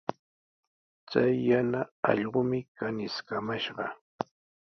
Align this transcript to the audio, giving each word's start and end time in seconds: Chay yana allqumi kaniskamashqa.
Chay 1.09 1.33
yana 1.49 1.81
allqumi 2.11 2.59
kaniskamashqa. 2.77 3.85